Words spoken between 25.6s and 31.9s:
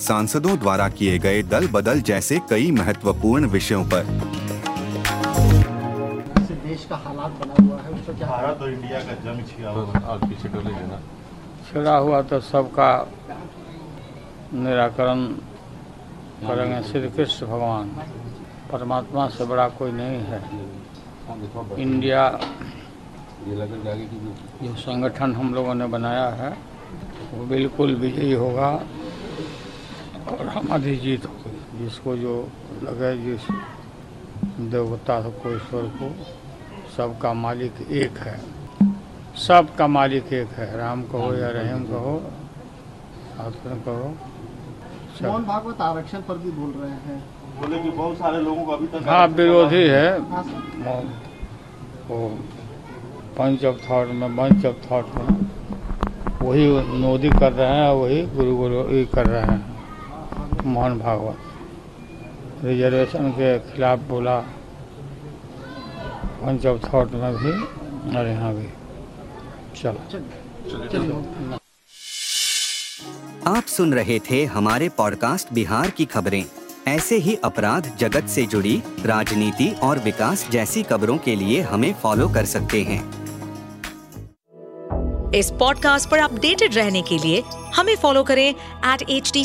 ने बनाया है वो बिल्कुल विजयी होगा। हमारी जीत हो गई